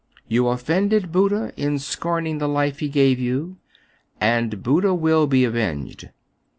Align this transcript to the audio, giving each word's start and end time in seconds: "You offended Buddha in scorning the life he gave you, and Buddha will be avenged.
"You 0.27 0.47
offended 0.47 1.11
Buddha 1.11 1.53
in 1.55 1.77
scorning 1.77 2.39
the 2.39 2.47
life 2.47 2.79
he 2.79 2.89
gave 2.89 3.19
you, 3.19 3.57
and 4.19 4.63
Buddha 4.63 4.95
will 4.95 5.27
be 5.27 5.43
avenged. 5.43 6.09